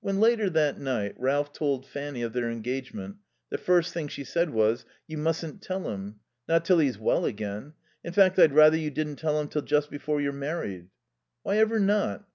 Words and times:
When 0.00 0.20
later 0.20 0.48
that 0.48 0.78
night 0.78 1.14
Ralph 1.18 1.52
told 1.52 1.86
Fanny 1.86 2.22
of 2.22 2.32
their 2.32 2.50
engagement 2.50 3.16
the 3.50 3.58
first 3.58 3.92
thing 3.92 4.08
she 4.08 4.24
said 4.24 4.48
was, 4.48 4.86
"You 5.06 5.18
mustn't 5.18 5.60
tell 5.60 5.90
him. 5.90 6.20
Not 6.48 6.64
till 6.64 6.78
he's 6.78 6.98
well 6.98 7.26
again. 7.26 7.74
In 8.02 8.14
fact, 8.14 8.38
I'd 8.38 8.54
rather 8.54 8.78
you 8.78 8.90
didn't 8.90 9.16
tell 9.16 9.38
him 9.38 9.48
till 9.48 9.60
just 9.60 9.90
before 9.90 10.18
you're 10.18 10.32
married." 10.32 10.88
"Why 11.42 11.58
ever 11.58 11.78
not?" 11.78 12.26